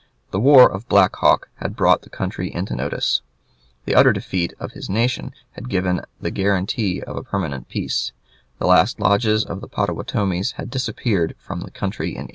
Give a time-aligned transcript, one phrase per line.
[0.31, 3.21] The war of Black Hawk had brought the country into notice;
[3.85, 8.11] the utter defeat of his nation had given the guarantee of a permanent peace;
[8.57, 12.29] the last lodges of the Pottawatomies had disappeared from the country in 1833.